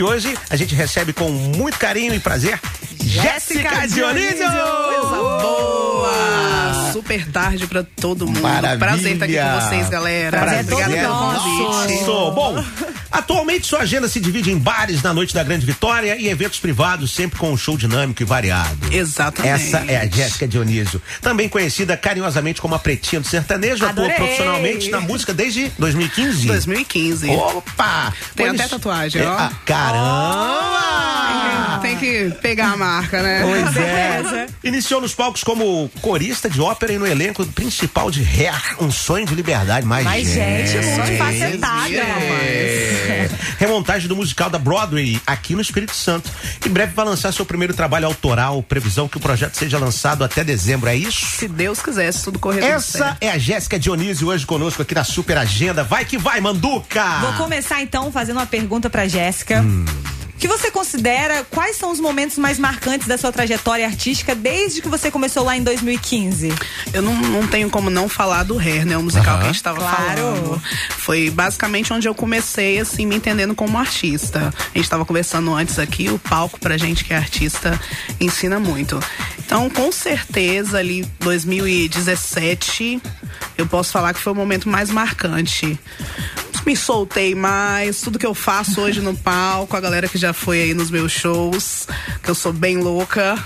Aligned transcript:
E 0.00 0.02
hoje 0.02 0.34
a 0.48 0.56
gente 0.56 0.74
recebe 0.74 1.12
com 1.12 1.28
muito 1.28 1.78
carinho 1.78 2.14
e 2.14 2.18
prazer 2.18 2.58
Jéssica 3.04 3.86
Dionísio! 3.86 4.46
Coisa 4.46 5.16
boa! 5.42 5.79
Super 7.00 7.26
tarde 7.30 7.66
pra 7.66 7.82
todo 7.82 8.26
mundo. 8.26 8.40
Maravilha. 8.42 8.78
Prazer 8.78 9.12
estar 9.14 9.24
aqui 9.24 9.38
com 9.38 9.60
vocês, 9.68 9.88
galera. 9.88 10.38
Prazer 10.38 10.58
é 10.58 10.62
Obrigada 10.62 10.92
todo 10.92 11.00
pelo 11.00 11.14
nosso. 11.14 11.44
convite. 11.80 12.04
Bom, 12.04 12.64
atualmente 13.10 13.66
sua 13.66 13.78
agenda 13.80 14.06
se 14.06 14.20
divide 14.20 14.50
em 14.52 14.58
bares 14.58 15.02
na 15.02 15.14
noite 15.14 15.32
da 15.34 15.42
Grande 15.42 15.64
Vitória 15.64 16.14
e 16.16 16.28
eventos 16.28 16.58
privados, 16.60 17.10
sempre 17.12 17.38
com 17.38 17.50
um 17.52 17.56
show 17.56 17.76
dinâmico 17.78 18.22
e 18.22 18.26
variado. 18.26 18.92
Exatamente. 18.92 19.54
Essa 19.54 19.78
é 19.90 19.96
a 19.96 20.06
Jéssica 20.06 20.46
Dionísio, 20.46 21.00
também 21.22 21.48
conhecida 21.48 21.96
carinhosamente 21.96 22.60
como 22.60 22.74
a 22.74 22.78
Pretinha 22.78 23.20
do 23.20 23.26
Sertanejo, 23.26 23.76
atua 23.86 24.04
Adorei. 24.04 24.16
profissionalmente 24.16 24.90
na 24.90 25.00
música 25.00 25.32
desde 25.32 25.70
2015. 25.78 26.46
2015. 26.48 27.30
Opa! 27.30 28.12
Tem 28.36 28.46
Pois- 28.48 28.60
até 28.60 28.68
tatuagem, 28.68 29.22
É, 29.22 29.26
ó. 29.26 29.32
ah, 29.38 29.52
Caramba! 29.64 30.90
Tem 31.80 31.96
que 31.96 32.30
pegar 32.42 32.72
a 32.72 32.76
marca, 32.76 33.22
né? 33.22 33.40
Pois 33.42 33.76
é. 33.76 34.46
Iniciou 34.62 35.00
nos 35.00 35.14
palcos 35.14 35.42
como 35.42 35.90
corista 36.02 36.50
de 36.50 36.60
ópera 36.60 36.89
no 36.98 37.06
elenco 37.06 37.44
principal 37.46 38.10
de 38.10 38.22
Hair, 38.22 38.76
Um 38.80 38.90
Sonho 38.90 39.26
de 39.26 39.34
Liberdade. 39.34 39.86
Mais 39.86 40.04
Mas, 40.04 40.28
gente, 40.28 40.76
multifacetada. 40.96 41.94
É. 41.94 43.28
Remontagem 43.58 44.08
do 44.08 44.16
musical 44.16 44.48
da 44.48 44.58
Broadway 44.58 45.20
aqui 45.26 45.54
no 45.54 45.60
Espírito 45.60 45.94
Santo. 45.94 46.30
Em 46.64 46.70
breve 46.70 46.92
vai 46.94 47.04
lançar 47.04 47.32
seu 47.32 47.44
primeiro 47.44 47.74
trabalho 47.74 48.06
autoral. 48.06 48.62
Previsão 48.62 49.08
que 49.08 49.16
o 49.16 49.20
projeto 49.20 49.54
seja 49.54 49.78
lançado 49.78 50.24
até 50.24 50.42
dezembro, 50.42 50.88
é 50.88 50.96
isso? 50.96 51.26
Se 51.36 51.46
Deus 51.46 51.80
quiser, 51.82 52.12
se 52.12 52.24
tudo 52.24 52.38
correr 52.38 52.64
Essa 52.64 53.16
é 53.20 53.30
a 53.30 53.38
Jéssica 53.38 53.78
Dionísio 53.78 54.28
hoje 54.28 54.46
conosco 54.46 54.82
aqui 54.82 54.94
na 54.94 55.04
Super 55.04 55.38
Agenda. 55.38 55.84
Vai 55.84 56.04
que 56.04 56.16
vai, 56.16 56.40
Manduca! 56.40 57.18
Vou 57.20 57.32
começar 57.34 57.82
então 57.82 58.10
fazendo 58.10 58.36
uma 58.36 58.46
pergunta 58.46 58.88
pra 58.88 59.06
Jéssica. 59.06 59.62
O 59.62 60.19
que 60.40 60.48
você 60.48 60.70
considera 60.70 61.44
quais 61.50 61.76
são 61.76 61.92
os 61.92 62.00
momentos 62.00 62.38
mais 62.38 62.58
marcantes 62.58 63.06
da 63.06 63.18
sua 63.18 63.30
trajetória 63.30 63.84
artística 63.86 64.34
desde 64.34 64.80
que 64.80 64.88
você 64.88 65.10
começou 65.10 65.44
lá 65.44 65.54
em 65.56 65.62
2015? 65.62 66.50
Eu 66.94 67.02
não, 67.02 67.14
não 67.14 67.46
tenho 67.46 67.68
como 67.68 67.90
não 67.90 68.08
falar 68.08 68.42
do 68.42 68.58
Hair, 68.58 68.86
né? 68.86 68.96
O 68.96 69.02
musical 69.02 69.38
que 69.38 69.44
a 69.44 69.46
gente 69.52 69.62
tava 69.62 69.78
Claro. 69.80 69.96
falando. 69.98 70.62
Foi 70.96 71.30
basicamente 71.30 71.92
onde 71.92 72.08
eu 72.08 72.14
comecei, 72.14 72.80
assim, 72.80 73.04
me 73.06 73.14
entendendo 73.16 73.54
como 73.54 73.78
artista. 73.78 74.52
A 74.74 74.78
gente 74.78 74.88
tava 74.88 75.04
conversando 75.04 75.54
antes 75.54 75.78
aqui, 75.78 76.08
o 76.08 76.18
palco 76.18 76.58
pra 76.58 76.76
gente 76.78 77.04
que 77.04 77.12
é 77.12 77.16
artista 77.16 77.78
ensina 78.18 78.58
muito. 78.58 78.98
Então, 79.38 79.68
com 79.68 79.92
certeza, 79.92 80.78
ali 80.78 81.04
2017, 81.20 83.00
eu 83.58 83.66
posso 83.66 83.92
falar 83.92 84.14
que 84.14 84.20
foi 84.20 84.32
o 84.32 84.36
momento 84.36 84.68
mais 84.68 84.90
marcante. 84.90 85.78
Me 86.66 86.76
soltei 86.76 87.34
mais, 87.34 88.00
tudo 88.00 88.18
que 88.18 88.26
eu 88.26 88.34
faço 88.34 88.80
hoje 88.80 89.00
no 89.00 89.16
palco, 89.16 89.76
a 89.76 89.80
galera 89.80 90.08
que 90.08 90.18
já 90.18 90.32
foi 90.32 90.62
aí 90.62 90.74
nos 90.74 90.90
meus 90.90 91.10
shows, 91.10 91.86
que 92.22 92.30
eu 92.30 92.34
sou 92.34 92.52
bem 92.52 92.76
louca, 92.76 93.38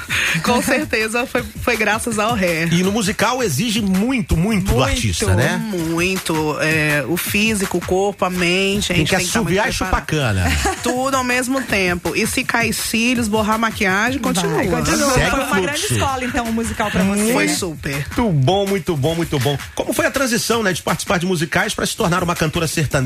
com 0.42 0.60
certeza 0.62 1.26
foi, 1.26 1.42
foi 1.62 1.76
graças 1.76 2.18
ao 2.18 2.34
Hair. 2.34 2.72
E 2.72 2.82
no 2.82 2.90
musical 2.90 3.42
exige 3.42 3.80
muito, 3.80 4.36
muito, 4.36 4.66
do 4.66 4.74
Muito. 4.74 4.88
artista, 4.88 5.34
né? 5.34 5.56
Muito. 5.56 6.58
é, 6.60 7.04
o 7.08 7.16
físico, 7.16 7.78
o 7.78 7.80
corpo, 7.80 8.24
a 8.24 8.30
mente. 8.30 8.92
A 8.92 8.96
gente 8.96 9.10
tem 9.10 9.18
que 9.18 9.24
assoviar 9.24 9.68
e 9.68 9.72
chupacana. 9.72 10.44
Tudo 10.82 11.16
ao 11.16 11.24
mesmo 11.24 11.62
tempo. 11.62 12.14
E 12.16 12.26
se 12.26 12.44
cair 12.44 12.72
cílios, 12.72 13.28
borrar 13.28 13.58
maquiagem, 13.58 14.20
continua. 14.20 14.54
Vai, 14.54 14.66
continua. 14.68 15.12
Segue 15.12 15.30
Foi 15.30 15.40
uma 15.40 15.60
grande 15.60 15.84
escola, 15.84 16.24
então, 16.24 16.44
o 16.46 16.52
musical 16.52 16.90
pra 16.90 17.02
você. 17.04 17.32
Foi 17.32 17.48
super. 17.48 18.06
Muito 18.16 18.32
bom, 18.32 18.66
muito 18.66 18.96
bom, 18.96 19.14
muito 19.14 19.38
bom. 19.38 19.56
Como 19.74 19.92
foi 19.92 20.06
a 20.06 20.10
transição, 20.10 20.62
né, 20.62 20.72
de 20.72 20.82
participar 20.82 21.18
de 21.18 21.26
musicais 21.26 21.74
para 21.74 21.86
se 21.86 21.96
tornar 21.96 22.22
uma 22.22 22.34
cantora 22.34 22.66
sertaneja? 22.66 23.03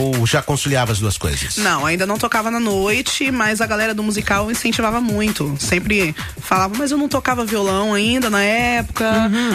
Ou 0.00 0.26
já 0.26 0.40
conciliava 0.42 0.92
as 0.92 0.98
duas 0.98 1.16
coisas? 1.18 1.56
Não, 1.56 1.84
ainda 1.86 2.06
não 2.06 2.16
tocava 2.18 2.50
na 2.50 2.60
noite, 2.60 3.30
mas 3.30 3.60
a 3.60 3.66
galera 3.66 3.94
do 3.94 4.02
musical 4.02 4.50
incentivava 4.50 5.00
muito. 5.00 5.54
Sempre 5.58 6.14
falava, 6.40 6.74
mas 6.76 6.90
eu 6.90 6.98
não 6.98 7.08
tocava 7.08 7.44
violão 7.44 7.94
ainda 7.94 8.28
na 8.30 8.42
época, 8.42 9.10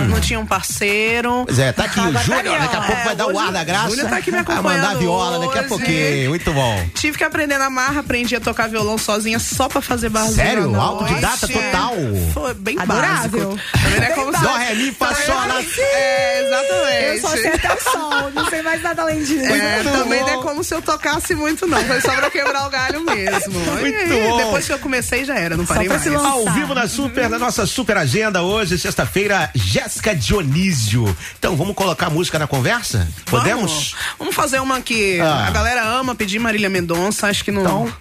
não 0.09 0.19
tinha 0.19 0.39
um 0.39 0.45
parceiro. 0.45 1.43
Pois 1.45 1.59
é, 1.59 1.71
tá 1.71 1.85
aqui 1.85 1.99
o 1.99 2.03
Júnior, 2.19 2.39
ali, 2.55 2.59
daqui 2.59 2.75
a 2.75 2.81
pouco 2.81 3.03
vai 3.03 3.13
É, 3.13 3.15
dar 3.15 3.27
o 3.27 3.39
ar 3.39 3.51
da 3.51 3.63
graça. 3.63 3.89
Júnior 3.89 4.09
tá 4.09 4.17
aqui 4.17 4.31
me 4.31 4.41
Vai 4.43 4.55
mandar 4.57 4.69
a 4.69 4.73
acompanhando 4.73 4.99
viola 4.99 5.39
daqui 5.45 5.59
a 5.59 5.63
pouquinho. 5.63 6.29
Muito 6.29 6.53
bom. 6.53 6.89
Tive 6.95 7.17
que 7.17 7.23
aprender 7.23 7.57
na 7.57 7.69
marra, 7.69 7.99
aprendi 8.01 8.35
a 8.35 8.39
tocar 8.39 8.67
violão 8.69 8.97
sozinha 8.97 9.39
só 9.39 9.67
pra 9.67 9.81
fazer 9.81 10.09
barzinho. 10.09 10.35
Sério? 10.35 10.75
Autodidata 10.79 11.47
total? 11.47 11.93
Foi 12.33 12.53
bem 12.53 12.77
Adorável. 12.79 13.49
básico. 13.49 13.59
Também 13.83 14.03
é 14.09 14.11
como 14.13 14.35
se- 14.37 14.43
Dó, 14.43 14.53
ré, 14.55 14.73
mi, 14.75 14.91
fá, 14.91 15.13
sol, 15.15 15.35
lá. 15.35 15.61
É, 15.61 16.45
exatamente. 16.45 17.05
Eu 17.05 17.21
só 17.21 17.29
sei 17.29 17.47
até 17.53 17.73
o 17.73 17.81
sol, 17.81 18.31
não 18.33 18.49
sei 18.49 18.61
mais 18.61 18.81
nada 18.81 19.01
além 19.01 19.23
disso. 19.23 19.45
É, 19.45 19.68
Muito 19.75 19.91
também 19.91 20.19
bom. 20.19 20.25
não 20.27 20.39
é 20.39 20.43
como 20.43 20.63
se 20.63 20.73
eu 20.73 20.81
tocasse 20.81 21.35
muito, 21.35 21.67
não. 21.67 21.83
Foi 21.85 22.01
só 22.01 22.11
pra 22.13 22.29
quebrar 22.29 22.67
o 22.67 22.69
galho 22.69 23.01
mesmo. 23.03 23.59
Muito 23.79 23.87
E 23.87 24.07
bom. 24.07 24.37
Depois 24.37 24.65
que 24.65 24.73
eu 24.73 24.79
comecei, 24.79 25.23
já 25.25 25.35
era, 25.35 25.55
não 25.55 25.65
parei 25.65 25.87
mais. 25.87 26.05
Ao 26.07 26.45
vivo 26.53 26.73
na 26.73 26.87
super, 26.87 27.29
na 27.29 27.37
nossa 27.39 27.65
super 27.65 27.97
agenda 27.97 28.41
hoje, 28.41 28.77
sexta-feira, 28.77 29.49
Jéssica 29.53 30.15
Dionísio. 30.15 31.15
Então 31.37 31.55
vamos 31.55 31.75
colocar 31.75 32.07
a 32.07 32.09
música 32.09 32.37
na 32.39 32.47
conversa? 32.47 33.07
Podemos? 33.25 33.59
Vamos, 33.71 33.95
vamos 34.17 34.35
fazer 34.35 34.59
uma 34.59 34.81
que 34.81 35.19
Ah. 35.19 35.47
a 35.47 35.51
galera 35.51 35.83
ama 35.83 36.15
pedir 36.15 36.39
Marília 36.39 36.69
Mendonça. 36.69 37.27
Acho 37.27 37.43
que 37.43 37.51
não 37.51 37.61
Então. 37.61 37.93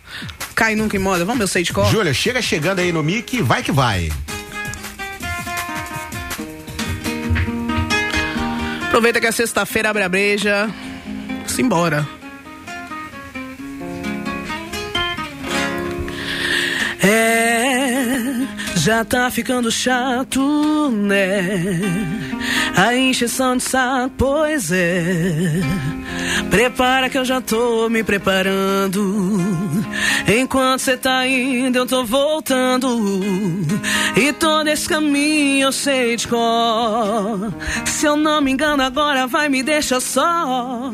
cai 0.55 0.75
nunca 0.75 0.97
em 0.97 1.01
moda. 1.01 1.25
Vamos, 1.25 1.41
eu 1.41 1.49
sei 1.49 1.63
de 1.63 1.73
cor. 1.73 1.91
Júlia, 1.91 2.13
chega 2.15 2.41
chegando 2.43 2.79
aí 2.81 2.93
no 2.93 3.03
mic, 3.03 3.41
vai 3.43 3.63
que 3.63 3.73
vai. 3.73 4.11
Aproveita 8.87 9.21
que 9.21 9.27
é 9.27 9.33
sexta-feira, 9.33 9.91
abre 9.91 10.03
a 10.03 10.09
breja. 10.09 10.69
Simbora. 11.59 12.07
É, 17.03 18.47
já 18.77 19.05
tá 19.05 19.29
ficando 19.29 19.69
chato, 19.69 20.89
né? 20.89 21.51
A 22.77 22.95
encheção 22.95 23.57
de 23.57 23.65
saco, 23.65 24.15
pois 24.17 24.71
é. 24.71 25.61
Prepara 26.51 27.09
que 27.11 27.19
eu 27.19 27.25
já 27.25 27.41
tô 27.41 27.89
me 27.89 28.03
preparando. 28.03 29.39
Enquanto 30.27 30.81
cê 30.81 30.97
tá 30.97 31.27
indo, 31.27 31.77
eu 31.79 31.87
tô 31.87 32.05
voltando. 32.05 32.89
E 34.17 34.33
todo 34.33 34.69
esse 34.69 34.89
caminho 34.89 35.69
eu 35.69 35.73
sei 35.73 36.17
de 36.17 36.27
cor. 36.27 37.53
Se 37.85 38.07
eu 38.07 38.17
não 38.17 38.41
me 38.41 38.51
engano, 38.53 38.83
agora 38.83 39.27
vai 39.27 39.49
me 39.49 39.63
deixar 39.63 40.01
só. 40.01 40.93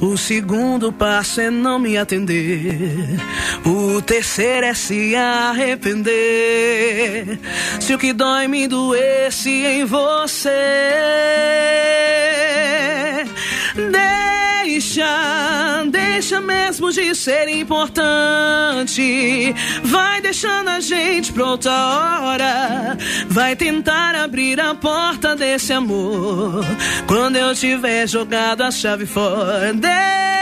O 0.00 0.16
segundo 0.16 0.92
passo 0.92 1.40
é 1.40 1.50
não 1.50 1.78
me 1.78 1.98
atender. 1.98 3.18
O 3.64 4.00
terceiro 4.00 4.66
é 4.66 4.74
se 4.74 5.16
arrepender. 5.16 6.14
Se 7.80 7.94
o 7.94 7.98
que 7.98 8.12
dói 8.12 8.46
me 8.46 8.68
doesse 8.68 9.50
em 9.50 9.84
você. 9.84 10.50
Deixa, 14.84 15.82
deixa 15.90 16.40
mesmo 16.42 16.92
de 16.92 17.14
ser 17.14 17.48
importante. 17.48 19.02
Vai 19.82 20.20
deixando 20.20 20.68
a 20.68 20.78
gente 20.78 21.32
pra 21.32 21.46
outra 21.46 21.72
hora. 21.72 22.98
Vai 23.28 23.56
tentar 23.56 24.14
abrir 24.14 24.60
a 24.60 24.74
porta 24.74 25.34
desse 25.34 25.72
amor. 25.72 26.62
Quando 27.06 27.36
eu 27.36 27.54
tiver 27.54 28.06
jogado 28.06 28.60
a 28.60 28.70
chave 28.70 29.06
fora. 29.06 29.72
Deixa, 29.72 30.33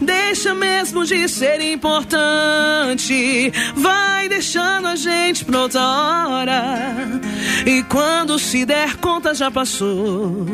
deixa 0.00 0.54
mesmo 0.54 1.04
de 1.04 1.28
ser 1.28 1.60
importante. 1.60 3.52
Vai 3.76 4.28
deixando 4.28 4.88
a 4.88 4.96
gente 4.96 5.44
pra 5.44 5.60
outra 5.60 5.80
hora. 5.80 7.20
E 7.66 7.82
quando 7.84 8.38
se 8.38 8.64
der 8.64 8.96
conta, 8.96 9.34
já 9.34 9.50
passou. 9.50 10.46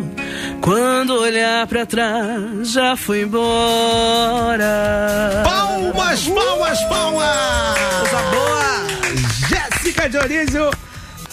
Quando 0.61 1.15
olhar 1.15 1.67
pra 1.67 1.87
trás, 1.87 2.73
já 2.73 2.97
foi 2.97 3.23
embora. 3.23 4.65
Palmas, 5.45 6.27
palmas, 6.27 6.83
palmas! 6.85 7.79
Coisa 8.01 8.23
boa! 8.31 8.87
Jéssica 9.49 10.09
Dionísio 10.09 10.71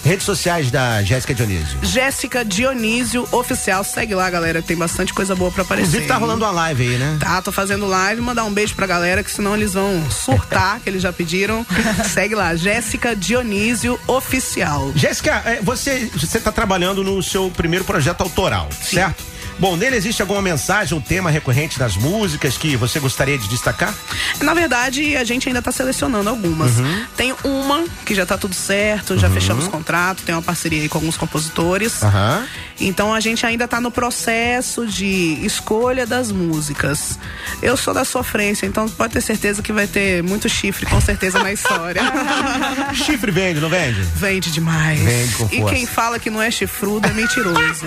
Redes 0.03 0.25
sociais 0.25 0.69
da 0.69 1.01
Jéssica 1.01 1.33
Dionísio. 1.33 1.79
Jéssica 1.81 2.43
Dionísio 2.43 3.27
Oficial. 3.31 3.83
Segue 3.85 4.13
lá, 4.13 4.29
galera. 4.29 4.61
Tem 4.61 4.75
bastante 4.75 5.13
coisa 5.13 5.33
boa 5.33 5.49
pra 5.49 5.63
aparecer. 5.63 5.87
Inclusive 5.87 6.07
tá 6.07 6.17
rolando 6.17 6.43
uma 6.43 6.51
live 6.51 6.83
aí, 6.89 6.97
né? 6.97 7.17
Tá, 7.19 7.41
tô 7.41 7.51
fazendo 7.51 7.85
live. 7.85 8.21
Mandar 8.21 8.43
um 8.43 8.53
beijo 8.53 8.75
pra 8.75 8.85
galera, 8.85 9.23
que 9.23 9.31
senão 9.31 9.55
eles 9.55 9.73
vão 9.73 10.03
surtar, 10.11 10.81
que 10.81 10.89
eles 10.89 11.01
já 11.01 11.13
pediram. 11.13 11.65
Segue 12.11 12.35
lá, 12.35 12.53
Jéssica 12.55 13.15
Dionísio 13.15 13.97
Oficial. 14.05 14.91
Jéssica, 14.93 15.41
é, 15.45 15.61
você, 15.61 16.09
você 16.13 16.39
tá 16.39 16.51
trabalhando 16.51 17.03
no 17.03 17.23
seu 17.23 17.49
primeiro 17.49 17.85
projeto 17.85 18.21
autoral, 18.21 18.67
Sim. 18.71 18.95
certo? 18.95 19.23
Bom, 19.63 19.77
nele 19.77 19.95
existe 19.95 20.21
alguma 20.21 20.41
mensagem, 20.41 20.97
um 20.97 20.99
tema 20.99 21.29
recorrente 21.29 21.79
das 21.79 21.95
músicas 21.95 22.57
que 22.57 22.75
você 22.75 22.99
gostaria 22.99 23.37
de 23.37 23.47
destacar? 23.47 23.93
Na 24.41 24.53
verdade, 24.53 25.15
a 25.15 25.23
gente 25.23 25.47
ainda 25.47 25.61
tá 25.61 25.71
selecionando 25.71 26.29
algumas. 26.29 26.79
Uhum. 26.79 27.05
Tem 27.15 27.33
uma 27.45 27.85
que 28.05 28.13
já 28.13 28.25
tá 28.25 28.37
tudo 28.37 28.53
certo, 28.53 29.17
já 29.17 29.29
fechamos 29.29 29.69
contrato, 29.69 30.23
tem 30.23 30.35
uma 30.35 30.41
parceria 30.41 30.81
aí 30.81 30.89
com 30.89 30.97
alguns 30.97 31.15
compositores. 31.15 32.03
Aham. 32.03 32.45
Então 32.77 33.13
a 33.13 33.21
gente 33.21 33.45
ainda 33.45 33.65
tá 33.65 33.79
no 33.79 33.89
processo 33.89 34.85
de 34.85 35.39
escolha 35.45 36.05
das 36.05 36.29
músicas. 36.29 37.17
Eu 37.61 37.77
sou 37.77 37.93
da 37.93 38.03
sofrência, 38.03 38.65
então 38.65 38.89
pode 38.89 39.13
ter 39.13 39.21
certeza 39.21 39.61
que 39.61 39.71
vai 39.71 39.87
ter 39.87 40.21
muito 40.23 40.49
chifre, 40.49 40.85
com 40.85 40.99
certeza, 40.99 41.39
na 41.39 41.53
história. 41.53 42.01
Chifre 42.93 43.31
vende, 43.31 43.61
não 43.61 43.69
vende? 43.69 44.01
Vende 44.15 44.51
demais. 44.51 44.99
Vende 44.99 45.35
com 45.35 45.45
e 45.45 45.59
força. 45.59 45.75
quem 45.75 45.85
fala 45.85 46.19
que 46.19 46.29
não 46.29 46.41
é 46.41 46.51
chifrudo 46.51 47.07
é 47.07 47.13
mentiroso. 47.13 47.85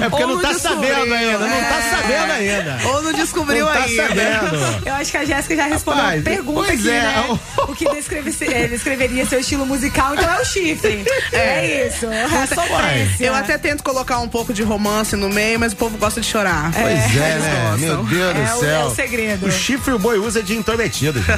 É 0.00 0.08
porque 0.10 0.24
Ou 0.24 0.34
não 0.34 0.42
tá 0.42 0.52
descobriu, 0.52 0.94
sabendo 0.94 1.13
ainda, 1.14 1.38
não 1.38 1.60
tá 1.60 1.78
é. 1.78 1.90
sabendo 1.90 2.32
ainda. 2.32 2.78
Ou 2.88 3.02
não 3.02 3.12
descobriu 3.12 3.66
Não 3.66 3.72
tá 3.72 3.82
ainda. 3.84 4.02
sabendo. 4.08 4.82
Eu 4.86 4.94
acho 4.94 5.10
que 5.10 5.16
a 5.16 5.24
Jéssica 5.24 5.56
já 5.56 5.64
respondeu 5.66 6.02
Rapaz, 6.02 6.20
a 6.20 6.24
pergunta 6.24 6.66
pois 6.66 6.80
aqui, 6.80 6.90
é. 6.90 7.00
né? 7.00 7.38
O 7.68 7.74
que 7.74 7.86
eh, 7.86 8.68
descreveria 8.68 9.26
seu 9.26 9.40
estilo 9.40 9.64
musical, 9.66 10.14
então 10.14 10.32
é 10.32 10.40
o 10.40 10.44
chifre. 10.44 11.04
É, 11.32 11.86
isso. 11.88 12.06
A 12.06 12.46
sofrência. 12.46 13.24
Eu 13.26 13.34
até 13.34 13.56
tento 13.58 13.82
colocar 13.82 14.18
um 14.18 14.28
pouco 14.28 14.52
de 14.52 14.62
romance 14.62 15.16
no 15.16 15.28
meio, 15.28 15.58
mas 15.58 15.72
o 15.72 15.76
povo 15.76 15.96
gosta 15.98 16.20
de 16.20 16.26
chorar. 16.26 16.70
Pois 16.72 16.86
é, 16.86 16.94
eles 17.32 17.44
né? 17.44 17.62
gostam. 17.62 17.78
Meu 17.78 18.04
Deus 18.04 18.36
É 18.36 18.44
do 18.52 18.56
o- 18.56 18.60
céu. 18.60 18.80
é 18.80 18.84
o 18.84 18.90
segredo. 18.94 19.46
O 19.46 19.50
chifre 19.52 19.94
o 19.94 19.98
boi 19.98 20.18
usa 20.18 20.42
de 20.42 20.54
intrometido, 20.56 21.20
gente. 21.22 21.34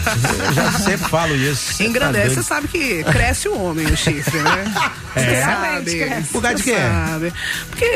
Eu 0.47 0.53
já 0.53 0.73
sempre 0.73 1.09
falo 1.09 1.35
isso. 1.37 1.83
Engrandece, 1.83 2.29
Tá 2.29 2.35
você 2.35 2.43
sabe 2.43 2.69
que 2.69 3.05
cresce 3.05 3.49
o 3.49 3.59
homem 3.61 3.87
o 3.87 3.97
chifre, 3.97 4.39
né? 4.41 4.65
É? 5.17 5.81
Você 5.83 5.99
cresce. 5.99 6.29
Por 6.33 6.43
causa 6.43 6.57
de 6.57 6.63
quê? 6.63 6.77
sabe. 6.77 7.33
Porque 7.71 7.91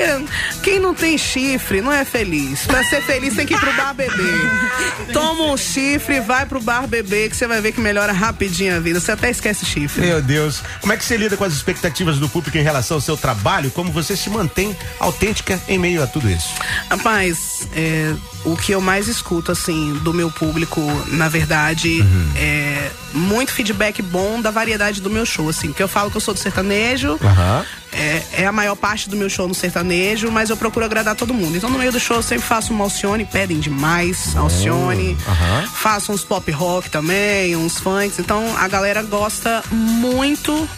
quem 0.62 0.78
não 0.78 0.94
tem 0.94 1.18
chifre 1.18 1.59
não 1.82 1.92
é 1.92 2.04
feliz. 2.04 2.66
Pra 2.66 2.82
ser 2.84 3.02
feliz 3.02 3.34
tem 3.34 3.46
que 3.46 3.54
ir 3.54 3.60
pro 3.60 3.72
bar 3.74 3.94
beber. 3.94 4.50
Toma 5.12 5.52
um 5.52 5.56
chifre, 5.56 6.20
vai 6.20 6.46
pro 6.46 6.60
bar 6.60 6.86
beber 6.86 7.30
que 7.30 7.36
você 7.36 7.46
vai 7.46 7.60
ver 7.60 7.72
que 7.72 7.80
melhora 7.80 8.12
rapidinho 8.12 8.76
a 8.76 8.80
vida. 8.80 9.00
Você 9.00 9.12
até 9.12 9.30
esquece 9.30 9.64
o 9.64 9.66
chifre. 9.66 10.00
Meu 10.00 10.20
Deus. 10.22 10.62
Como 10.80 10.92
é 10.92 10.96
que 10.96 11.04
você 11.04 11.16
lida 11.16 11.36
com 11.36 11.44
as 11.44 11.52
expectativas 11.52 12.18
do 12.18 12.28
público 12.28 12.56
em 12.58 12.62
relação 12.62 12.96
ao 12.96 13.00
seu 13.00 13.16
trabalho? 13.16 13.70
Como 13.70 13.90
você 13.92 14.16
se 14.16 14.30
mantém 14.30 14.76
autêntica 14.98 15.60
em 15.68 15.78
meio 15.78 16.02
a 16.02 16.06
tudo 16.06 16.28
isso? 16.28 16.54
Rapaz, 16.88 17.68
é, 17.74 18.14
o 18.44 18.56
que 18.56 18.72
eu 18.72 18.80
mais 18.80 19.06
escuto, 19.08 19.52
assim, 19.52 19.92
do 20.02 20.12
meu 20.14 20.30
público, 20.30 20.80
na 21.08 21.28
verdade, 21.28 22.00
Uhum. 22.00 22.30
é 22.36 22.90
muito 23.12 23.52
feedback 23.52 24.00
bom 24.02 24.40
da 24.40 24.50
variedade 24.50 25.00
do 25.02 25.10
meu 25.10 25.26
show, 25.26 25.48
assim. 25.48 25.68
Porque 25.68 25.82
eu 25.82 25.88
falo 25.88 26.10
que 26.10 26.16
eu 26.16 26.20
sou 26.20 26.32
do 26.32 26.40
sertanejo, 26.40 27.18
Aham. 27.22 27.64
é, 27.92 28.22
é 28.42 28.46
a 28.46 28.52
maior 28.52 28.76
parte 28.76 29.10
do 29.10 29.16
meu 29.16 29.28
show 29.28 29.46
no 29.48 29.54
sertanejo, 29.54 30.30
mas 30.30 30.48
eu 30.48 30.56
procuro 30.56 30.84
agradar 30.86 31.14
todo 31.16 31.34
mundo. 31.34 31.56
Então, 31.56 31.68
no 31.68 31.78
meio 31.78 31.90
do 31.92 31.98
show, 32.00 32.16
eu 32.16 32.22
sempre 32.22 32.46
faço 32.46 32.72
uma 32.72 32.84
Alcione, 32.84 33.24
pedem 33.24 33.58
demais, 33.58 34.34
Alcione. 34.36 35.16
aham. 35.28 35.66
Faço 35.74 36.12
uns 36.12 36.22
pop 36.24 36.50
rock 36.52 36.88
também, 36.88 37.56
uns 37.56 37.78
funks. 37.78 38.18
Então, 38.18 38.56
a 38.56 38.68
galera 38.68 39.02
gosta 39.02 39.62
muito 39.70 40.68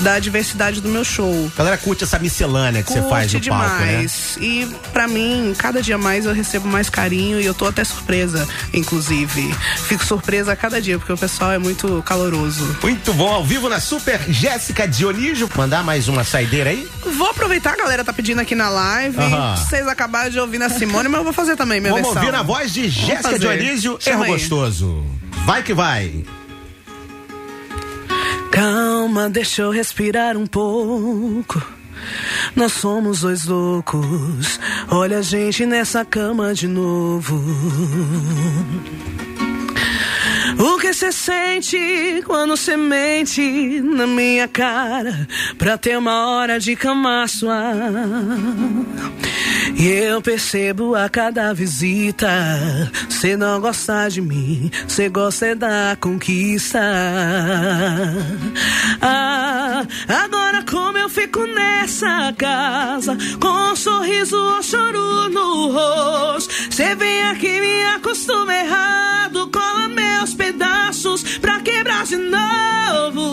da 0.00 0.18
diversidade 0.18 0.80
do 0.80 0.88
meu 0.88 1.04
show. 1.04 1.50
A 1.54 1.58
galera 1.58 1.76
curte 1.78 2.04
essa 2.04 2.18
miscelânea 2.18 2.82
que 2.82 2.92
você 2.92 3.02
faz 3.08 3.32
no 3.32 3.38
Curte 3.38 3.48
palco, 3.50 3.64
né? 3.80 3.86
demais. 3.92 4.36
E 4.40 4.68
pra 4.92 5.06
mim, 5.08 5.54
cada 5.56 5.80
dia 5.82 5.96
mais 5.96 6.26
eu 6.26 6.32
recebo 6.32 6.66
mais 6.68 6.88
carinho 6.90 7.40
e 7.40 7.46
eu 7.46 7.54
tô 7.54 7.66
até 7.66 7.84
surpresa, 7.84 8.46
inclusive. 8.72 9.54
Fico 9.86 10.04
surpresa 10.04 10.52
a 10.52 10.56
cada 10.56 10.80
dia, 10.80 10.98
porque 10.98 11.12
o 11.12 11.16
pessoal 11.18 11.52
é 11.52 11.58
muito 11.58 12.02
caloroso. 12.04 12.76
Muito 12.82 13.12
bom, 13.14 13.32
ao 13.32 13.44
vivo 13.44 13.68
na 13.68 13.80
Super 13.80 14.20
Jéssica 14.28 14.86
Dionísio. 14.86 15.48
Mandar 15.56 15.84
mais 15.84 16.08
uma 16.08 16.24
saideira 16.24 16.70
aí? 16.70 16.88
Vou 17.16 17.30
aproveitar, 17.30 17.72
a 17.74 17.76
galera 17.76 18.04
tá 18.04 18.12
pedindo 18.12 18.40
aqui 18.40 18.54
na 18.54 18.68
live. 18.68 19.16
Vocês 19.56 19.86
acabaram 19.86 20.30
de 20.30 20.38
ouvir 20.38 20.58
na 20.58 20.68
Simone, 20.68 21.08
mas 21.08 21.18
eu 21.18 21.24
vou 21.24 21.32
fazer 21.32 21.56
também 21.56 21.80
minha 21.80 21.92
Vamos 21.92 22.08
versão. 22.08 22.22
ouvir 22.22 22.36
na 22.36 22.42
voz 22.42 22.72
de 22.72 22.88
Jéssica. 22.88 23.38
Dionísio, 23.38 23.98
Erro. 24.04 24.26
Gostoso. 24.26 25.04
Vai 25.46 25.62
que 25.62 25.72
vai. 25.74 26.24
Calma, 29.14 29.30
deixa 29.30 29.62
eu 29.62 29.70
respirar 29.70 30.36
um 30.36 30.44
pouco. 30.44 31.64
Nós 32.56 32.72
somos 32.72 33.20
dois 33.20 33.44
loucos. 33.44 34.58
Olha 34.90 35.18
a 35.18 35.22
gente 35.22 35.64
nessa 35.64 36.04
cama 36.04 36.52
de 36.52 36.66
novo. 36.66 37.40
O 40.58 40.80
que 40.80 40.92
você 40.92 41.12
sente 41.12 42.24
quando 42.26 42.56
você 42.56 42.76
mente 42.76 43.80
na 43.82 44.04
minha 44.04 44.48
cara 44.48 45.28
pra 45.58 45.78
ter 45.78 45.96
uma 45.96 46.30
hora 46.30 46.58
de 46.58 46.74
cama 46.74 47.28
sua? 47.28 47.72
E 49.76 49.88
eu 49.88 50.20
percebo 50.20 50.94
a 50.94 51.08
cada 51.08 51.54
visita, 51.54 52.28
cê 53.08 53.36
não 53.36 53.60
gosta 53.60 54.08
de 54.08 54.20
mim, 54.20 54.70
cê 54.86 55.08
gosta 55.08 55.46
é 55.46 55.54
da 55.54 55.96
conquista. 55.98 56.80
Ah, 59.00 59.86
agora 60.08 60.62
como 60.70 60.98
eu 60.98 61.08
fico 61.08 61.46
nessa 61.46 62.32
casa, 62.36 63.16
com 63.40 63.72
um 63.72 63.76
sorriso 63.76 64.36
ou 64.36 64.62
choro 64.62 65.28
no 65.30 65.72
rosto, 65.72 66.52
cê 66.70 66.94
vem 66.94 67.22
aqui 67.24 67.60
me 67.60 67.84
acostuma 67.86 68.54
errado, 68.54 69.48
cola 69.50 69.88
meus 69.88 70.34
pedaços 70.34 71.38
pra 71.38 71.60
quebrar 71.60 72.04
de 72.04 72.16
novo. 72.16 73.23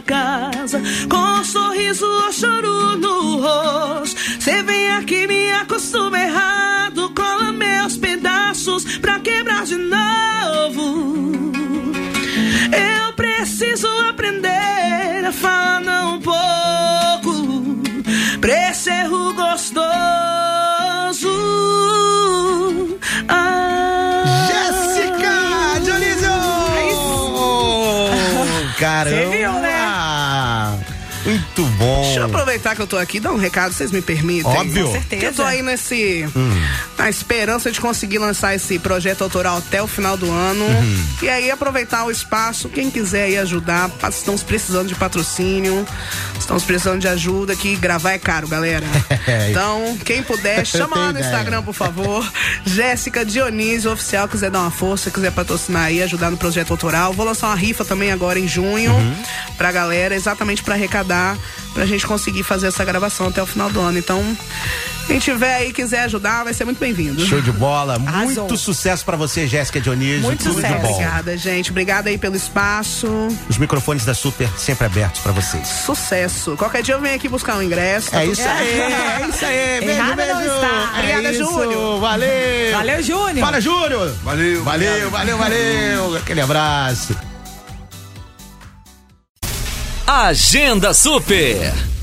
Casa, 0.00 0.80
com 1.08 1.40
um 1.40 1.44
sorriso 1.44 2.06
ou 2.06 2.32
choro 2.32 2.96
no 2.96 3.40
rosto, 3.40 4.16
cê 4.40 4.62
vem 4.62 4.90
aqui 4.92 5.26
me 5.26 5.50
acostuma 5.52 6.18
errado, 6.18 7.12
cola 7.14 7.52
meus 7.52 7.96
pedaços 7.96 8.98
pra 8.98 9.18
quebrar 9.20 9.64
de 9.64 9.76
novo. 9.76 11.52
Eu 12.72 13.12
preciso 13.14 13.88
aprender 14.08 15.24
a 15.26 15.32
falar 15.32 15.80
não 15.80 16.14
um 16.16 16.20
pouco 16.20 17.82
pra 18.40 18.70
esse 18.70 18.90
erro 18.90 19.32
gostoso. 19.34 19.86
Ah, 23.28 24.46
Jéssica 24.48 25.80
Dionísio! 25.84 26.36
Caramba! 28.78 29.65
Muito 31.56 31.64
bom. 31.78 32.02
Deixa 32.02 32.20
eu 32.20 32.26
aproveitar 32.26 32.76
que 32.76 32.82
eu 32.82 32.86
tô 32.86 32.98
aqui, 32.98 33.18
dar 33.18 33.32
um 33.32 33.38
recado, 33.38 33.72
vocês 33.72 33.90
me 33.90 34.02
permitem? 34.02 34.44
Óbvio. 34.44 34.86
Com 34.86 34.92
certeza. 34.92 35.20
Que 35.20 35.26
eu 35.26 35.34
tô 35.34 35.42
aí 35.42 35.62
nesse. 35.62 36.26
Na 36.98 37.10
esperança 37.10 37.70
de 37.70 37.80
conseguir 37.80 38.18
lançar 38.18 38.54
esse 38.54 38.78
projeto 38.78 39.22
autoral 39.22 39.58
até 39.58 39.82
o 39.82 39.86
final 39.86 40.16
do 40.16 40.30
ano. 40.30 40.64
E 41.22 41.28
aí 41.28 41.50
aproveitar 41.50 42.04
o 42.04 42.10
espaço, 42.10 42.68
quem 42.68 42.90
quiser 42.90 43.24
aí 43.24 43.38
ajudar. 43.38 43.90
Estamos 44.08 44.42
precisando 44.42 44.88
de 44.88 44.94
patrocínio. 44.94 45.86
Estamos 46.38 46.64
precisando 46.64 47.00
de 47.00 47.08
ajuda, 47.08 47.56
que 47.56 47.76
gravar 47.76 48.12
é 48.12 48.18
caro, 48.18 48.48
galera. 48.48 48.86
Então, 49.50 49.98
quem 50.04 50.22
puder, 50.22 50.64
chama 50.66 50.96
lá 50.96 51.04
no 51.06 51.18
ideia. 51.18 51.24
Instagram, 51.24 51.62
por 51.62 51.74
favor. 51.74 52.24
Jéssica 52.64 53.24
Dionísio 53.24 53.90
Oficial, 53.90 54.28
quiser 54.28 54.50
dar 54.50 54.60
uma 54.60 54.70
força, 54.70 55.10
quiser 55.10 55.32
patrocinar 55.32 55.86
aí, 55.86 56.02
ajudar 56.02 56.30
no 56.30 56.36
projeto 56.36 56.70
autoral. 56.70 57.12
Vou 57.12 57.26
lançar 57.26 57.48
uma 57.48 57.56
rifa 57.56 57.84
também 57.84 58.12
agora 58.12 58.38
em 58.38 58.46
junho 58.46 58.92
pra 59.58 59.72
galera, 59.72 60.14
exatamente 60.14 60.62
pra 60.62 60.74
arrecadar, 60.74 61.36
pra 61.74 61.86
gente 61.86 62.06
conseguir 62.06 62.44
fazer 62.44 62.68
essa 62.68 62.84
gravação 62.84 63.26
até 63.28 63.42
o 63.42 63.46
final 63.46 63.68
do 63.68 63.80
ano. 63.80 63.98
Então, 63.98 64.22
quem 65.06 65.18
tiver 65.18 65.54
aí 65.54 65.72
quiser 65.72 66.00
ajudar, 66.02 66.44
vai 66.44 66.52
ser 66.52 66.64
muito 66.64 66.78
bem-vindo. 66.78 67.24
Show 67.26 67.40
de 67.40 67.52
bola. 67.52 67.94
Arrasou. 68.06 68.46
Muito 68.46 68.56
sucesso 68.56 69.04
pra 69.04 69.16
você, 69.16 69.46
Jéssica 69.46 69.80
Dionísio. 69.80 70.22
Muito 70.22 70.42
Tudo 70.42 70.56
de 70.56 70.62
sucesso. 70.62 70.82
bom. 70.82 70.92
Obrigada, 70.92 71.36
gente. 71.36 71.70
Obrigada 71.70 72.08
aí 72.10 72.18
pelo 72.18 72.36
espaço. 72.36 73.06
Os 73.48 73.56
microfones 73.58 74.04
da 74.04 74.14
Super 74.14 74.48
sempre 74.56 74.86
abertos 74.86 75.20
pra 75.20 75.32
vocês. 75.32 75.66
Sucesso. 75.66 76.56
Qualquer 76.56 76.82
dia 76.82 76.94
eu 76.94 77.00
venho 77.00 77.14
aqui 77.14 77.28
buscar 77.28 77.56
um 77.56 77.62
ingresso. 77.62 78.10
tá 78.10 78.22
É 78.22 78.26
isso 78.26 78.42
aí, 78.42 78.80
é 78.80 79.26
isso 79.28 79.44
aí. 79.44 79.80
Beijo, 79.86 80.00
Errada 80.00 80.16
beijo. 80.16 80.40
É 80.40 80.98
Obrigada, 80.98 81.32
Júnior. 81.32 82.00
Valeu. 82.00 82.72
Valeu, 82.72 83.02
Júnior. 83.02 83.46
Fala, 83.46 83.60
Júnior. 83.60 84.14
Valeu. 84.22 84.64
Valeu, 84.64 85.10
valeu, 85.10 85.38
valeu. 85.38 86.16
Aquele 86.18 86.40
abraço. 86.40 87.16
Agenda 90.06 90.94
Super. 90.94 91.95